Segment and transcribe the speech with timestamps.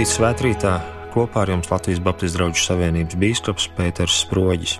[0.00, 0.70] Labrīt, svētkrītā!
[1.12, 4.78] Kopā ar jums Latvijas Baptistu draugu savienības bīskaps Pēters Sproģis.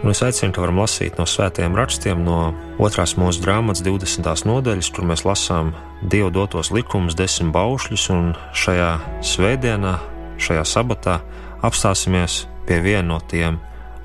[0.00, 4.46] Un es aicinu, ka varam lasīt no svētajiem rakstiem, no otrās mūsu grāmatas 20.
[4.48, 8.88] nodaļas, kur mēs lasām Dieva dotos likumus, desmit baušļus, un šajā
[9.34, 9.92] svētdienā,
[10.40, 11.18] šajā sabatā
[11.60, 13.58] apstāsimies pie viena no tiem,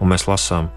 [0.04, 0.68] un mēs lasām,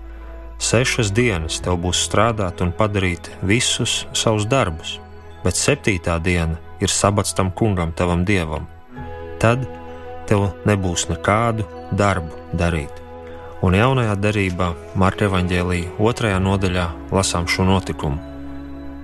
[0.62, 5.00] sešas dienas tev būs strādāt un padarīt visus savus darbus,
[5.42, 8.70] bet septītā diena ir sabats tam kungam, tavam dievam
[9.42, 9.64] tad
[10.30, 11.66] tev nebūs nekādu
[11.98, 13.02] darbu darīt.
[13.62, 18.18] Un jaunajā darbā, Marka evanģēlīja otrajā nodaļā, lasām šo notikumu.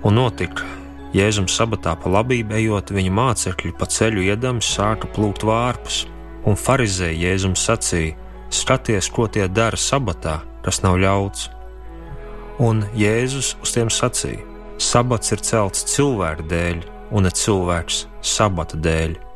[0.07, 0.67] Un notika,
[1.15, 6.03] Jēzus sabatā pa labību ejot, viņa mācekļi pa ceļu iedami sāka plūkt vārpus,
[6.47, 8.17] un farizēji Jēzus sacīja:
[8.51, 11.49] Skaties, ko tie dara sabatā, kas nav ļauts.
[12.59, 14.45] Un Jēzus uz tiem sacīja:
[14.79, 18.05] Sabats ir celts cilvēku dēļ, un ne cilvēks
[18.37, 19.28] sabata dēļ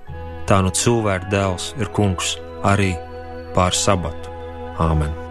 [0.48, 2.92] tā nu cilvēka dēls ir kungs arī
[3.56, 4.30] pār sabatu.
[4.82, 5.21] Āmen!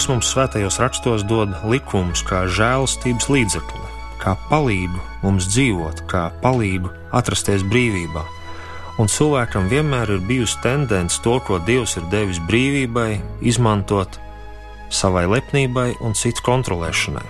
[0.00, 3.82] Dievs mums svētajos rakstos dod likumus kā žēlastības līdzekli,
[4.22, 8.22] kā palīgu mums dzīvot, kā palīgu atrasties brīvībā.
[8.96, 14.16] Un cilvēkam vienmēr ir bijusi tendence to, ko Dievs ir devis brīvībai, izmantot
[14.88, 17.28] savai lepnībai un citu kontrolēšanai.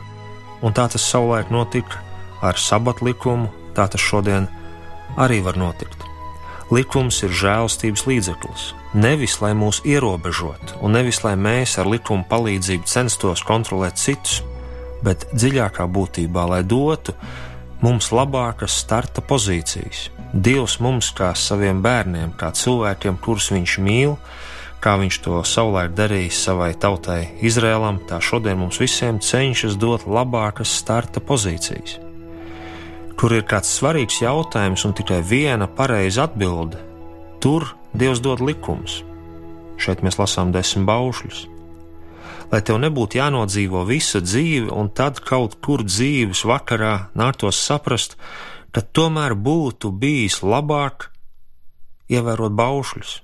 [0.62, 1.98] Un tā tas savulaik notika
[2.38, 4.46] ar sabatu likumu, tā tas šodien
[5.18, 6.06] arī var notikt.
[6.70, 8.74] Likums ir žēlstības līdzeklis.
[8.90, 14.40] Nevis lai mūs ierobežotu, un nevis lai mēs ar likuma palīdzību censtos kontrolēt citus,
[15.06, 17.14] bet dziļākā būtībā, lai dotu
[17.84, 20.08] mums labākas starta pozīcijas.
[20.34, 24.18] Dievs mums, kā saviem bērniem, kā cilvēkiem, kurus viņš mīl,
[24.82, 30.74] kā viņš to savulaik darījis savai tautai Izrēlam, tā šodien mums visiem cenšas dot labākas
[30.82, 32.00] starta pozīcijas
[33.20, 36.78] kur ir kāds svarīgs jautājums un tikai viena pareiza atbilde,
[37.40, 39.00] tur Dievs dod likumus.
[39.80, 41.40] Šeit mēs lasām desmit baušļus.
[42.50, 48.16] Lai tev nebūtu jānodzīvo visa dzīve, un tad kaut kur dzīves vakarā nāktos saprast,
[48.74, 51.08] ka tomēr būtu bijis labāk
[52.10, 53.16] ievērot baušļus,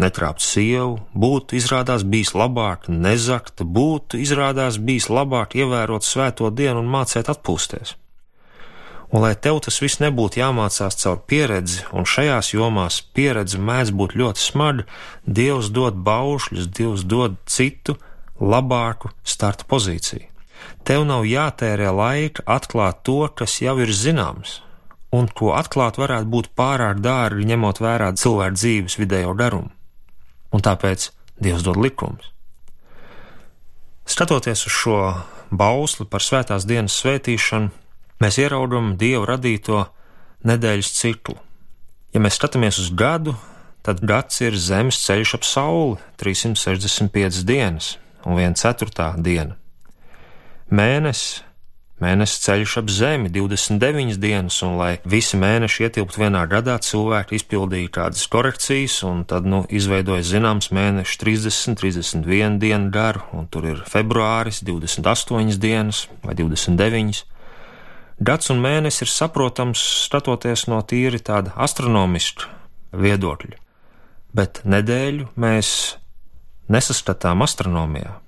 [0.00, 6.92] netrāpt sievu, būtu izrādās bijis labāk nezakt, būtu izrādās bijis labāk ievērot svēto dienu un
[6.92, 7.99] mācīt atpūsties.
[9.10, 14.14] Un lai tev tas viss nebūtu jāmācās caur pieredzi, un šajās jomās pieredze mēdz būt
[14.20, 14.86] ļoti smaga,
[15.26, 17.96] Dievs dod baušļus, Dievs dod citu,
[18.38, 20.28] labāku starta pozīciju.
[20.86, 24.60] Tev nav jātērē laika atklāt to, kas jau ir zināms,
[25.10, 29.72] un ko atklāt varētu būt pārāk dārgi, ņemot vērā cilvēku dzīves vidējo garumu.
[30.54, 31.10] Un tāpēc
[31.40, 32.30] Dievs dod likumus.
[34.10, 34.98] Skatoties uz šo
[35.50, 37.70] bausli par svētās dienas svētīšanu,
[38.20, 39.84] mēs ieraugam Dievu radīto
[40.46, 41.36] nedēļas ciklu.
[42.14, 43.36] Ja mēs skatāmies uz gadu,
[43.86, 49.56] tad gads ir zemes ceļš ap sauli- 365 dienas un 1 ceturtā diena.
[50.70, 51.42] Mēnesis
[52.00, 57.90] Mēnesis ceļš ap zemi 29 dienas, un lai visi mēneši ietilptu vienā gadā, cilvēki izpildīja
[57.92, 63.82] kādas korekcijas, un tad nu, izveidoja zināms mēnešu 30, 31 dienu garu, un tur ir
[63.84, 67.20] februāris 28 dienas vai 29.
[68.20, 72.50] Gads un mēnesis ir saprotams skatoties no tīri tāda astronomiska
[72.92, 73.56] viedokļa,
[74.36, 75.70] bet nedēļu mēs
[76.68, 78.18] nesaskatām astronomijā.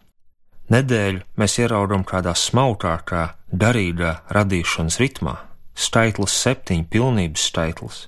[0.73, 5.37] Nedēļu mēs ieraugam kādā smalkākā, garīgā radīšanas ritmā,
[5.77, 8.01] skaitlis septiņi, pilnības skaitlis.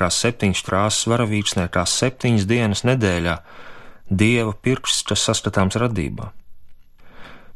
[0.00, 3.36] Kā septiņas krāsas varavīksnē, kā septiņas dienas nedēļā,
[4.08, 6.32] dieva pirksts, kas saskatāms radībā.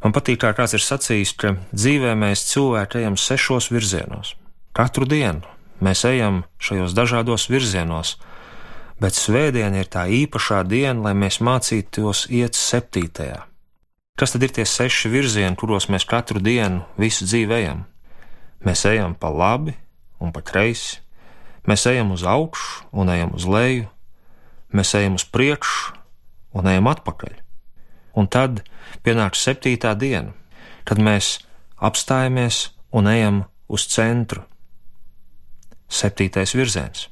[0.05, 4.35] Man patīk, kā kāds ir sacījis, ka dzīvē mēs cilvēki ejam sešos virzienos.
[4.77, 5.49] Katru dienu
[5.81, 8.19] mēs ejam šajos dažādos virzienos,
[9.01, 13.47] bet svētdiena ir tā īpašā diena, lai mēs mācītos iet septītajā.
[14.21, 17.87] Kas tad ir tie seši virzieni, kuros mēs katru dienu visu dzīvi ejam?
[18.61, 19.73] Mēs ejam pa labi
[20.21, 21.01] un pa kreisi,
[21.65, 23.89] mēs ejam uz augšu un ejam uz leju,
[24.69, 25.97] mēs ejam uz priekšu
[26.61, 27.44] un ejam atpakaļ.
[28.15, 28.63] Un tad
[29.07, 30.35] pienāk septītā diena,
[30.85, 31.39] kad mēs
[31.83, 34.45] apstājamies un ejam uz centru.
[35.91, 37.09] Septītais virziens.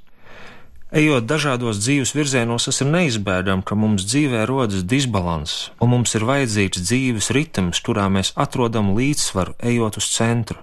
[0.93, 6.27] Ejot dažādos dzīves virzienos, tas ir neizbēgami, ka mums dzīvē rodas disbalans, un mums ir
[6.29, 10.61] vajadzīgs dzīves ritms, kurā mēs atrodam līdzsvaru, ejot uz centru.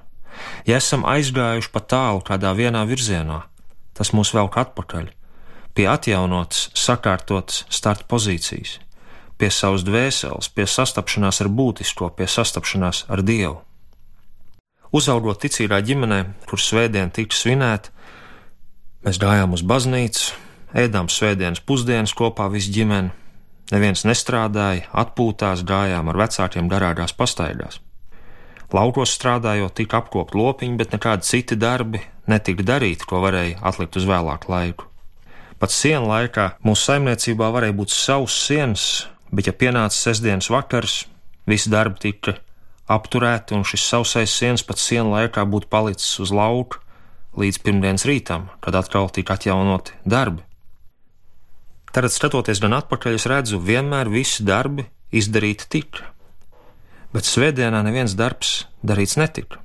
[0.70, 3.40] Ja esam aizgājuši pa tālu kādā vienā virzienā,
[3.98, 5.10] tas mūs velk atpakaļ,
[5.74, 8.78] pie atjaunotas, sakārtotas starta pozīcijas,
[9.40, 13.62] pie savas dvēseles, pie sastapšanās ar būtisko, pie sastapšanās ar Dievu.
[14.92, 16.20] Uzaugot ticīgā ģimenē,
[16.50, 17.94] kur svētdien tika svinēta,
[19.00, 20.34] Mēs gājām uz baznīcu,
[20.76, 23.14] ēdām svētdienas pusdienas kopā visi ģimeni.
[23.72, 27.78] Neviens nestrādāja, atpūtās, gājām ar vecākiem garāgās pastaigās.
[28.76, 34.10] Laukos strādājot, tika apkopt lopiņi, bet nekādi citi darbi netika darīti, ko varēja atlikt uz
[34.10, 34.90] vēlāku laiku.
[35.64, 38.90] Pat sienu laikā mūsu saimniecībā varēja būt savs sienas,
[39.32, 41.04] bet ja pienāca sestdienas vakars,
[41.50, 42.36] visi darbi tika
[42.90, 46.82] apturēti, un šis sausais sienas pat sienu laikā būtu palicis uz lauka,
[47.40, 50.44] līdz pirmdienas rītam, kad atkal tika atjaunoti darbi.
[51.94, 54.86] Tad, skatoties gan atpakaļ, es redzu, vienmēr visi darbi
[55.16, 56.12] izdarīti tika,
[57.14, 59.62] bet svētdienā neviens darbs darīts netika.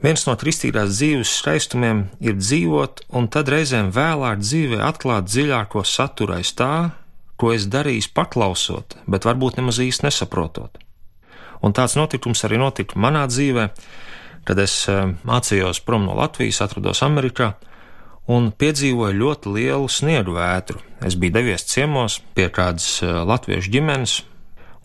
[0.00, 6.36] Viens no kristīgās dzīves skaistumiem ir dzīvot, un tad reizēm vēlāk dzīvē atklāt dziļāko saturu
[6.36, 6.90] aiz tā,
[7.36, 10.78] ko es darīju paklausot, bet varbūt nemaz īsti nesaprotot.
[11.64, 13.70] Un tāds notikums arī notika manā dzīvē,
[14.46, 17.54] kad es eh, mācījos prom no Latvijas, atrados Amerikā
[18.30, 20.80] un piedzīvoju ļoti lielu sniegu vētru.
[21.06, 24.18] Es biju devies ciemos pie kādas eh, latviešu ģimenes,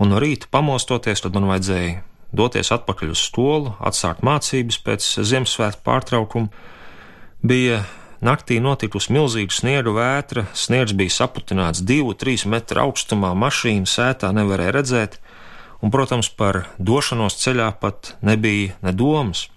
[0.01, 2.01] un no rīta pamostoties, tad man vajadzēja
[2.31, 6.51] doties atpakaļ uz skolu, atsākt mācības pēc Ziemassvētku pārtraukuma.
[7.43, 7.81] Bija
[8.25, 14.75] naktī notikusi milzīga sniega vētra, sniegs bija saputināts divu, trīs metru augstumā, mašīna sētā nevarēja
[14.77, 15.17] redzēt,
[15.81, 19.47] un, protams, par došanos ceļā pat nebija ne domas.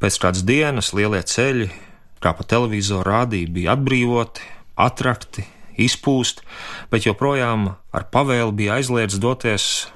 [0.00, 1.70] Pēc kādas dienas lielie ceļi,
[2.20, 4.44] kā pa televizoru rādīja, bija atbrīvoti,
[4.76, 5.46] atrakti,
[5.80, 6.44] izpūsti,
[6.92, 9.86] bet joprojām ar pavēli bija aizliegts doties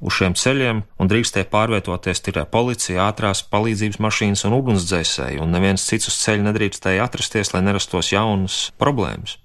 [0.00, 5.84] uz šiem ceļiem un drīkstēja pārvietoties tikai policija, ātrās palīdzības mašīnas un ugunsdzēsēji, un neviens
[5.86, 9.36] cits uz ceļa nedrīkstēja atrasties, lai nerastos jaunas problēmas.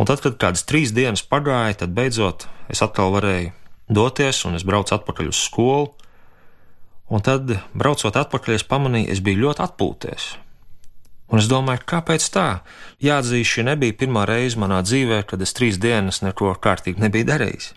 [0.00, 3.50] Un tad, kad kādas trīs dienas pagāja, tad beidzot es atkal varēju
[3.92, 5.90] doties, un es braucu atpakaļ uz skolu.
[7.10, 10.30] Un tad, braucot atpakaļ, es pamanīju, es biju ļoti atpūties.
[11.30, 12.46] Un es domāju, kāpēc tā?
[13.02, 17.72] Jāatzīst, šī nebija pirmā reize manā dzīvē, kad es trīs dienas neko kārtīgi nebiju darījis.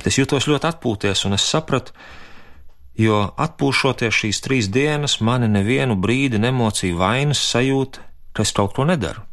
[0.00, 1.92] Bet es jutos ļoti atpūties, un es sapratu,
[2.96, 8.86] jo atpūšoties šīs trīs dienas, mani nevienu brīdi nemocīja vainas sajūta, ka es kaut ko
[8.88, 9.26] nedaru.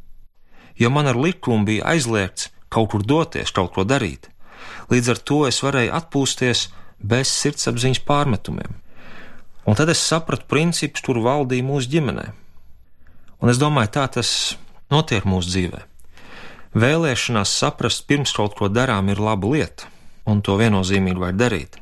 [0.76, 4.28] Jo man ar likumu bija aizliegts kaut kur doties, kaut ko darīt.
[4.92, 6.68] Līdz ar to es varēju atpūsties
[7.00, 8.76] bez sirdsapziņas pārmetumiem.
[9.64, 12.28] Un tad es sapratu principus, kur valdīja mūsu ģimenē.
[13.40, 14.58] Un es domāju, tā tas
[14.92, 15.86] notiek mūsu dzīvē.
[16.76, 19.88] Vēlēšanās saprast, pirms kaut ko darām, ir laba lieta,
[20.28, 21.78] un to viennozīmīgi vajag darīt.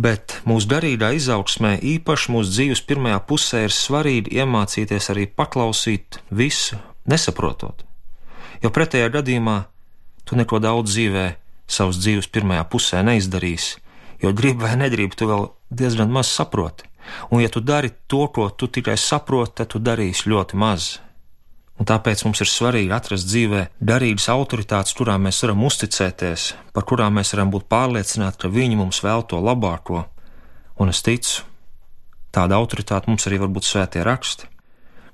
[0.00, 6.78] Bet mūsu garīgā izaugsmē, īpaši mūsu dzīves pirmajā pusē, ir svarīgi iemācīties arī paklausīt visu,
[7.10, 7.84] nesaprotot.
[8.62, 9.58] Jo pretējā gadījumā
[10.24, 11.26] tu neko daudz dzīvē,
[11.70, 13.80] savas dzīves pirmajā pusē neizdarīsi,
[14.22, 15.50] jo gribi vai nedrību, tu vēl
[15.82, 16.86] diezgan maz saproti.
[17.30, 20.98] Un, ja tu dari to, ko tu tikai saproti, tad tu darīsi ļoti maz.
[21.80, 26.42] Un tāpēc mums ir svarīgi atrast dzīvē garīgas autoritātes, kurām mēs varam uzticēties,
[26.76, 30.02] par kurām mēs varam būt pārliecināti, ka viņi mums vēl to labāko.
[30.76, 31.46] Un es ticu,
[32.36, 34.50] tāda autoritāte mums arī var būt svētie raksti,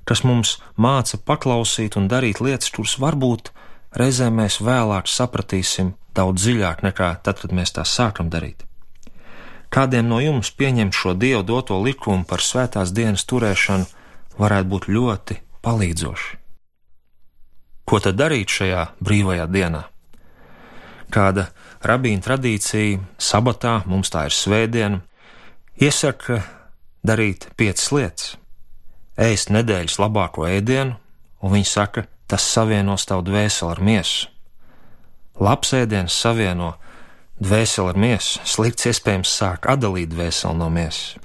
[0.03, 3.53] kas mums māca paklausīt un darīt lietas, kuras varbūt
[3.95, 8.65] reizēm mēs vēlāk sapratīsim daudz dziļāk nekā tad, kad mēs tās sākam darīt.
[9.71, 13.87] Kādiem no jums pieņemt šo dievu doto likumu par svētās dienas turēšanu
[14.39, 16.46] varētu būt ļoti palīdzoši.
[17.87, 19.85] Ko tad darīt šajā brīvajā dienā?
[21.07, 21.45] Kāda
[21.87, 24.99] rabīna tradīcija, sabatā, mums tā ir svētdiena,
[25.79, 26.41] iesaka
[27.07, 28.33] darīt piecas lietas-
[29.29, 30.97] ēst nedēļas labāko ēdienu,
[31.41, 34.27] un viņi saka, tas savienos tavu dvēseli ar miesu.
[35.39, 36.73] Labs ēdiens savieno
[37.39, 41.15] dvēseli ar miesu, slikts iespējams sāk atdalīt dvēseli no miesas.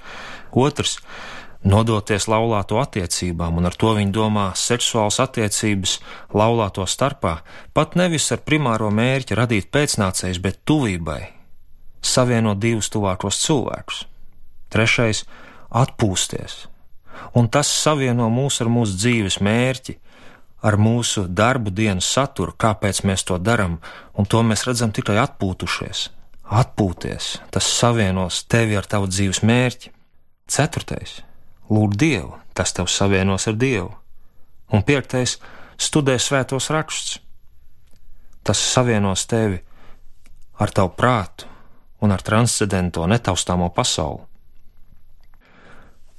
[0.53, 0.99] Otrs-
[1.63, 5.97] nodoties laulāto attiecībām, un ar to viņi domā seksuāls attiecības
[6.35, 7.37] laulāto starpā,
[7.73, 11.21] pat nevis ar primāro mērķi radīt pēcnācējus, bet tuvībai,
[12.03, 14.05] savienot divus tuvākos cilvēkus.
[14.73, 15.25] Trešais-
[15.83, 16.67] atpūsties,
[17.35, 19.97] un tas savieno mūs ar mūsu dzīves mērķi,
[20.63, 23.79] ar mūsu darbu dienas saturu, kāpēc mēs to darām,
[24.17, 26.09] un to mēs redzam tikai atpūtušies.
[26.43, 29.91] Atpūties, tas savienos tevi ar tavu dzīves mērķi.
[30.47, 31.21] Ceturtais-
[31.73, 33.91] lūgt Dievu, tas tev savienos ar Dievu.
[34.73, 35.37] un piektais-
[35.85, 37.19] studē svētos rakstus.
[38.43, 39.61] Tas savienos tevi
[40.59, 41.45] ar tavu prātu
[42.01, 44.25] un ar transcendento netaustāmo pasauli.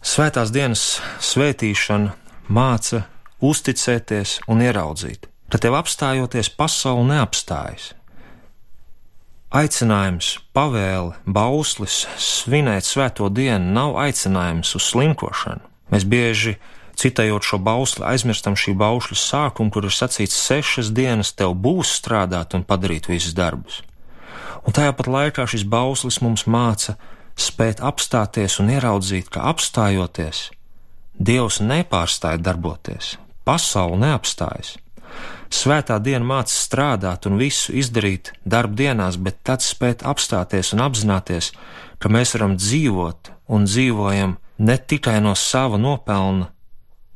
[0.03, 2.13] Svētās dienas svētīšana
[2.49, 3.03] māca
[3.41, 7.95] uzticēties un ieraudzīt, ka tev apstājoties pasaule neapstājas.
[9.55, 15.63] Aicinājums, pavēle, bauslis, svinēt svēto dienu nav aicinājums uz slinkošanu.
[15.95, 16.57] Mēs bieži,
[16.99, 22.59] citējot šo bausli, aizmirstam šī bausļa sākumu, kur ir sacīts, sešas dienas tev būs strādāt
[22.59, 23.85] un padarīt visus darbus.
[24.67, 26.97] Un tajā pat laikā šis bauslis mums māca
[27.39, 30.49] spēt apstāties un ieraudzīt, ka apstājoties,
[31.15, 33.13] Dievs nepārstāja darboties,
[33.47, 34.75] pasaule neapstājas.
[35.53, 41.53] Svētā diena māca strādāt un visu izdarīt darba dienās, bet tad spēt apstāties un apzināties,
[41.99, 46.51] ka mēs varam dzīvot un dzīvojam ne tikai no sava nopelna,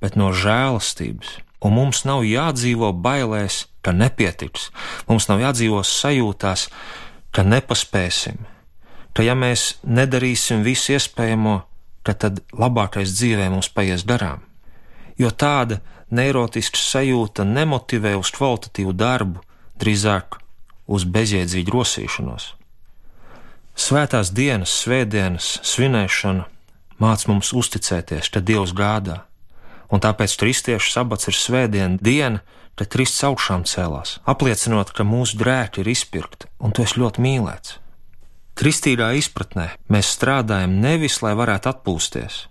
[0.01, 1.39] bet no žēlastības.
[1.65, 4.69] Un mums nav jādzīvo bailēs, ka nepietiks,
[5.09, 6.69] mums nav jādzīvo sajūtās,
[7.35, 8.39] ka nepaspēsim,
[9.15, 11.57] ka ja mēs nedarīsim visu iespējamo,
[12.07, 14.45] ka tad labākais dzīvē mums paies garām.
[15.19, 15.81] Jo tāda
[16.15, 19.43] neirotiska sajūta nemotivē uz kvalitatīvu darbu,
[19.81, 20.38] drīzāk
[20.88, 22.53] uz bezjēdzīgu rosīšanos.
[23.79, 26.47] Svētās dienas, svētdienas, svinēšana
[26.99, 29.21] māca mums uzticēties, ka Dievs gādā,
[29.93, 32.43] un tāpēc kristiešu sabats ir svētdiena diena,
[32.79, 37.79] kad Kristus augšām cēlās, apliecinot, ka mūsu grēki ir izpirkti un tu esi ļoti mīlēts.
[38.59, 42.47] Kristīgā izpratnē mēs strādājam nevis, lai varētu atpūsties,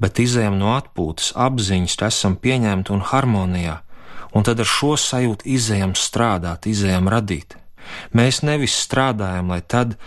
[0.00, 3.80] bet izējam no atpūtas, apziņas, esam pieņemti un harmonijā,
[4.34, 7.58] un tad ar šo sajūtu izējam strādāt, izējam radīt.
[8.16, 9.98] Mēs nevis strādājam, lai tad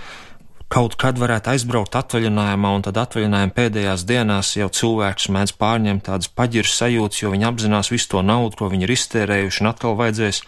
[0.68, 6.28] kaut kad varētu aizbraukt atvaļinājumā, un tad atvaļinājuma pēdējās dienās jau cilvēks mēdz pārņemt tādas
[6.28, 10.42] paģiras sajūtas, jo viņi apzinās visu to naudu, ko viņi ir iztērējuši, un atkal vajadzēs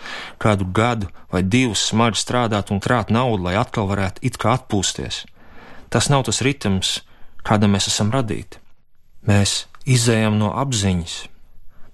[0.43, 5.23] kādu gadu vai divus smagi strādāt un krāt naudu, lai atkal varētu it kā atpūsties.
[5.89, 6.99] Tas nav tas ritms,
[7.47, 8.59] kādam mēs esam radīti.
[9.27, 11.15] Mēs izējām no apziņas,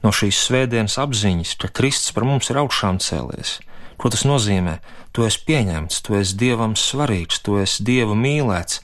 [0.06, 3.60] no šīs svētdienas apziņas, ka Kristus par mums ir augšām cēlies.
[3.98, 4.80] Ko tas nozīmē?
[5.16, 8.82] Tu esi pieņemts, tu esi dievam svarīgs, tu esi dieva mīlēts.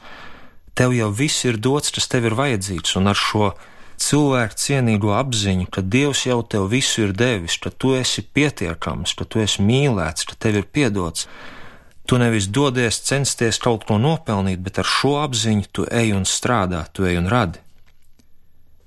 [0.73, 3.51] Tev jau viss ir dots, kas tev ir vajadzīgs, un ar šo
[4.01, 9.27] cilvēku cienīgo apziņu, ka Dievs jau tev visu ir devis, ka tu esi pietiekams, ka
[9.27, 11.27] tu esi mīlēts, ka tev ir piedots.
[12.09, 16.85] Tu nevis dodies censties kaut ko nopelnīt, bet ar šo apziņu tu ej un strādā,
[16.91, 17.61] tu ej un radi.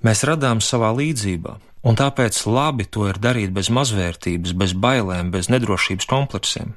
[0.04, 1.54] Mēs radām savā līdzībā,
[1.88, 6.74] un tāpēc labi to ir darīt bez mazvērtības, bez bailēm, bez nedrošības kompleksiem.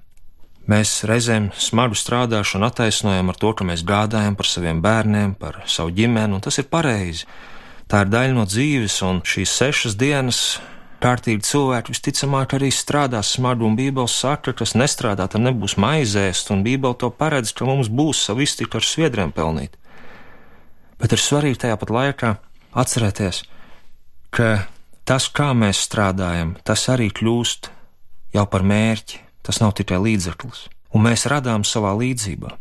[0.71, 5.91] Mēs reizēm smagu strādāšanu attaisnojam ar to, ka mēs gādājam par saviem bērniem, par savu
[5.95, 7.27] ģimeni, un tas ir pareizi.
[7.91, 10.41] Tā ir daļa no dzīves, un šīs sešas dienas
[11.03, 16.55] kārtīgi cilvēki visticamāk arī strādās smagi, un Bībele saka, ka kas nestrādā, tam nebūs maizēst,
[16.55, 19.75] un Bībele to paredz, ka mums būs savu iztiku ar sviedriem pelnīt.
[20.97, 22.37] Bet ir svarīgi tajā pat laikā
[22.75, 23.43] atcerēties,
[24.33, 24.67] ka
[25.07, 27.71] tas, kā mēs strādājam, tas arī kļūst
[28.35, 32.57] jau par mērķi, tas nav tikai līdzeklis, un mēs radām savā līdzībā.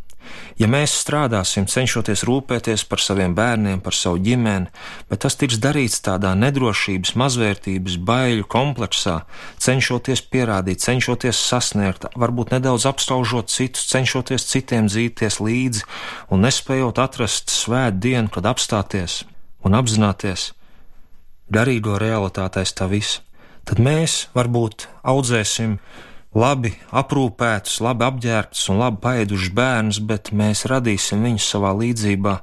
[0.58, 4.70] Ja mēs strādāsim, cenšoties rūpēties par saviem bērniem, par savu ģimeni,
[5.10, 9.20] bet tas tiks darīts tādā nedrošības, mazvērtības, baiļu kompleksā,
[9.62, 15.86] cenšoties pierādīt, cenšoties sasniegt, varbūt nedaudz apskaužot citus, cenšoties citiem dzīties līdzi
[16.32, 19.22] un nespējot atrast svētu dienu, kad apstāties
[19.66, 20.52] un apzināties
[21.52, 23.22] garīgo realitāti aiz tā visa,
[23.66, 25.78] tad mēs varbūt audzēsim
[26.36, 32.34] labi aprūpētus, labi apģērbtus un labi paēdušus bērnus, bet mēs radīsim viņus savā līdzībā,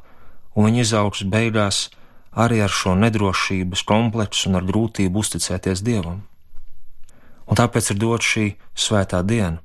[0.55, 1.87] un viņi izaugs beigās
[2.33, 6.23] arī ar šo nedrošības kompleksu un ar grūtību uzticēties Dievam.
[7.43, 9.59] Un tāpēc ir dot šī svētā diena,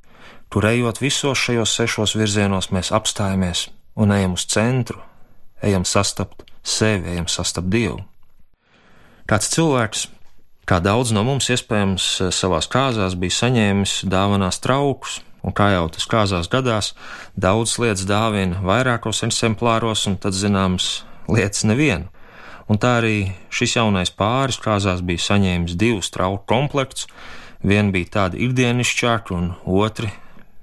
[0.52, 5.00] kur ejot visos šajos sešos virzienos, mēs apstājamies un ejam uz centru,
[5.62, 8.02] ejam sastapt sevi, ejam sastapt Dievu.
[9.28, 10.06] Kāds cilvēks,
[10.68, 16.06] kā daudz no mums iespējams savās kāzās, bija saņēmis dāvanās traukus, un kā jau tas
[16.08, 16.94] kāzās gadās,
[17.36, 22.08] daudz lietas dāvina vairākos eksemplāros, un tad zināms lietas nevienu.
[22.68, 27.08] Un tā arī šis jaunais pāris kāzās bija saņēmis divus trauku komplektus.
[27.64, 30.10] Viena bija tāda ikdienišķāka, un otri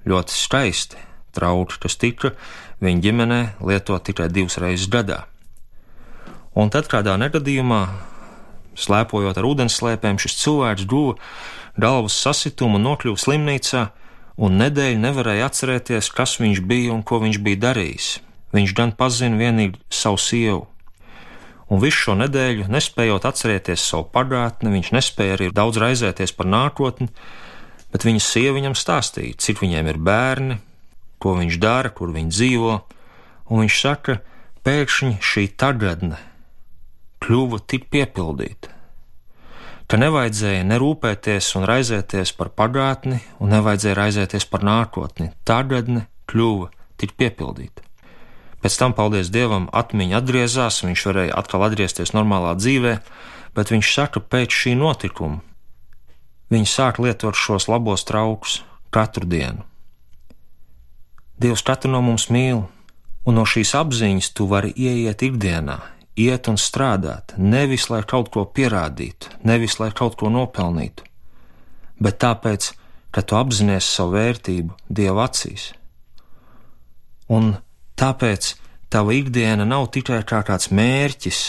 [0.06, 1.02] ļoti skaisti
[1.36, 2.36] trauki, kas tika
[2.86, 5.26] viņa ģimenē lietot tikai divas reizes gadā.
[6.56, 7.82] Un tad kādā negadījumā,
[8.80, 11.18] slēpojot ar ūdenslēpēm, šis cilvēks guva
[11.76, 13.82] galvas sasitumu un nokļuva slimnīcā,
[14.40, 18.08] un nedēļu nevarēja atcerēties, kas viņš bija un ko viņš bija darījis.
[18.56, 20.62] Viņš gan pazina vienīgi savu sievu.
[21.68, 27.10] Un visu šo nedēļu, nespējot atcerēties savu pagātni, viņš nespēja arī daudz raizēties par nākotni,
[27.92, 30.60] bet viņa sieva viņam stāstīja, cik viņiem ir bērni,
[31.20, 32.78] ko viņš dara, kur viņi dzīvo,
[33.50, 34.20] un viņš saka,
[34.64, 36.22] pēkšņi šī tagadne
[37.26, 38.70] kļuva tik piepildīta,
[39.90, 45.32] ka nevajadzēja nerūpēties un raizēties par pagātni, un nevajadzēja raizēties par nākotni.
[45.48, 46.70] Tagadne kļuva
[47.02, 47.82] tik piepildīta.
[48.62, 52.94] Pēc tam, paldies Dievam, atmiņa atgriezās, viņš varēja atkal atgriezties normālā dzīvē,
[53.58, 55.42] bet viņš saka, pēc šī notikuma
[56.54, 58.60] viņi sāk lietot šos labos traukus
[58.94, 59.66] katru dienu.
[61.42, 62.64] Dievs katru no mums mīl,
[63.26, 65.82] un no šīs apziņas tu vari ieiet ikdienā,
[66.16, 71.04] iet un strādāt, nevis lai kaut ko pierādītu, nevis lai kaut ko nopelnītu,
[72.00, 72.72] bet tāpēc,
[73.12, 75.74] ka tu apzinājies savu vērtību Dieva acīs.
[77.32, 77.56] Un
[78.00, 78.54] tāpēc
[78.92, 81.42] tava ikdiena nav tikai kā kāds mērķis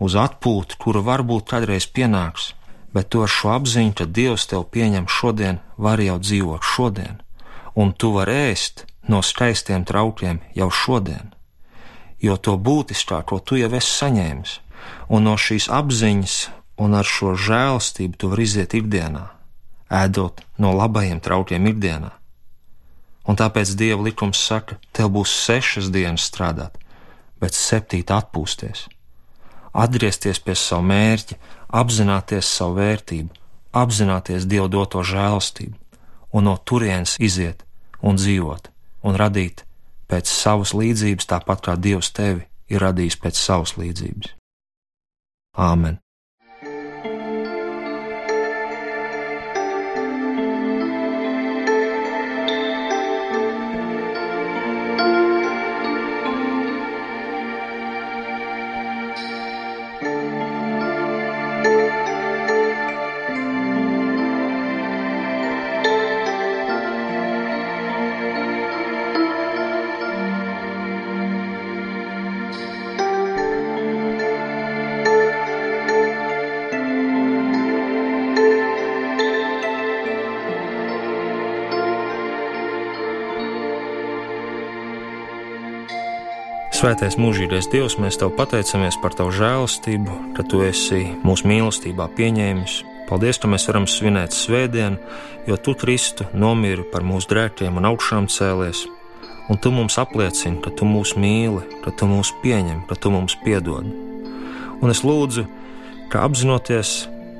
[0.00, 2.52] uz atpūtu, kura varbūt kādreiz pienāks,
[2.92, 7.20] bet to ar šo apziņu, ka Dievs tev pieņem šodien, var jau dzīvot šodien,
[7.76, 11.30] un tu vari ēst no skaistiem traukiem jau šodien
[12.20, 14.54] jo to būtiskāko tu jau esi saņēmis,
[15.08, 16.36] un no šīs apziņas
[16.80, 19.26] un ar šo žēlstību tu vari iziet ikdienā,
[19.92, 22.12] ēdot no labajiem traukiem ikdienā.
[23.28, 26.78] Un tāpēc Dieva likums saka, tev būs sešas dienas strādāt,
[27.40, 28.86] bet septīta atpūsties,
[29.76, 31.36] atgriezties pie savu mērķi,
[31.68, 33.30] apzināties savu vērtību,
[33.76, 35.76] apzināties Dieva doto žēlstību,
[36.32, 37.64] un no turienes iziet
[38.00, 38.70] un dzīvot
[39.04, 39.64] un radīt
[40.10, 44.34] pēc savas līdzības, tāpat kā Dievs tevi ir radījis pēc savas līdzības.
[45.58, 45.98] Āmen!
[86.80, 92.76] Svētais mūžīgais Dievs, mēs Tev pateicamies par Tavu žēlastību, ka Tu esi mūsu mīlestībā pieņēmis.
[93.10, 94.96] Paldies, ka mēs varam svinēt svētdienu,
[95.44, 98.86] jo Tu, Kristu, nomiri par mūsu grēkiem un augšām cēlies,
[99.52, 103.36] un Tu mums apliecini, ka Tu mūs mīli, ka Tu mūs pieņem, ka Tu mums
[103.44, 103.84] piedod.
[104.80, 105.44] Un es lūdzu,
[106.08, 106.94] ka apzinoties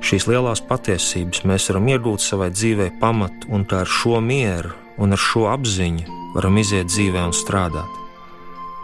[0.05, 5.17] šīs lielās patiesības, mēs varam iegūt savai dzīvei pamatu, un kā ar šo mieru un
[5.17, 8.00] ar šo apziņu varam iziet dzīvē un strādāt.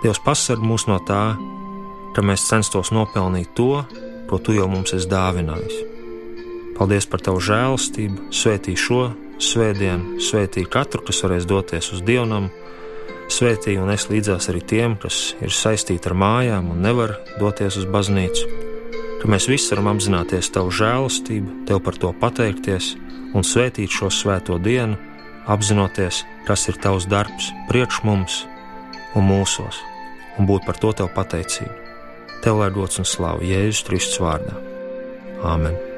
[0.03, 1.37] Dievs pasarg mūs no tā,
[2.13, 3.81] ka mēs censtos nopelnīt to,
[4.29, 5.77] ko Tu jau mums esi dāvinājis.
[6.77, 9.07] Paldies par Tavu žēlastību, svētī šo
[9.41, 12.49] svētdienu, svētī katru, kas varēs doties uz dievnam,
[13.33, 17.87] svētī un es līdzās arī tiem, kas ir saistīti ar mājām un nevar doties uz
[17.89, 18.49] baznīcu,
[19.21, 22.93] ka mēs visi varam apzināties Tavu žēlastību, Tev par to pateikties
[23.33, 24.97] un svētīt šo svēto dienu,
[25.49, 28.43] apzinoties, kas ir Tavs darbs priekš mums
[29.15, 29.81] un mūsos,
[30.37, 31.75] un būt par to tev pateicību.
[32.43, 34.57] Tev lai gods un slāva Jēzus Kristus vārdā.
[35.45, 35.96] Āmen!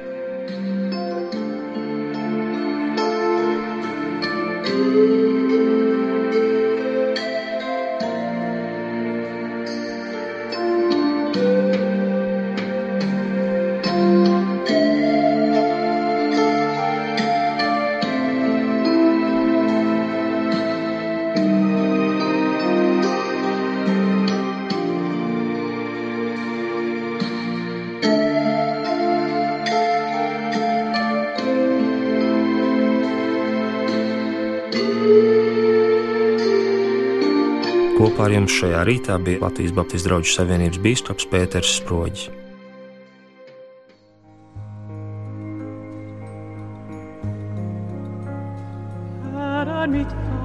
[38.49, 42.31] Jums šajā rītā bija Latvijas Baptistu draugu savienības bīskaps Pēters Sproģis.
[49.89, 50.38] mit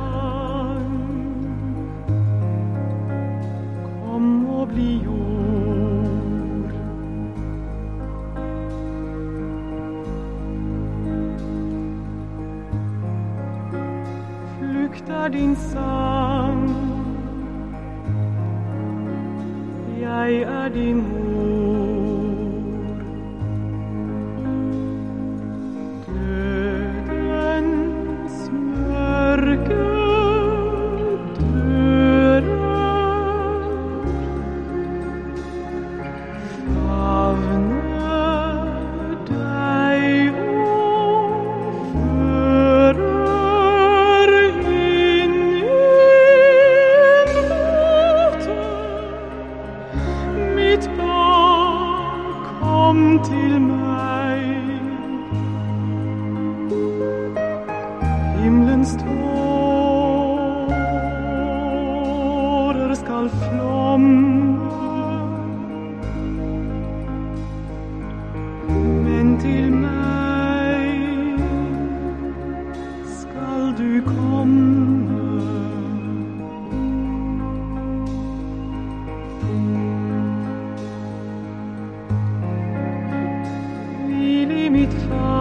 [84.86, 85.33] beautiful.